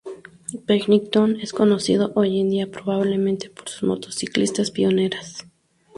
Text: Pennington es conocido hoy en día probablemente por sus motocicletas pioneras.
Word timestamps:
Pennington 0.65 1.39
es 1.41 1.53
conocido 1.53 2.11
hoy 2.15 2.39
en 2.41 2.49
día 2.49 2.71
probablemente 2.71 3.51
por 3.51 3.69
sus 3.69 3.83
motocicletas 3.83 4.71
pioneras. 4.71 5.45